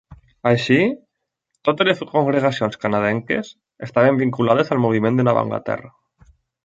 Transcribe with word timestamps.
Així, 0.51 0.77
totes 1.67 1.89
les 1.89 2.01
congregacions 2.13 2.79
canadenques 2.85 3.51
estaven 3.89 4.19
vinculades 4.23 4.75
al 4.77 4.83
moviment 4.87 5.21
de 5.21 5.27
Nova 5.29 5.45
Anglaterra. 5.47 5.93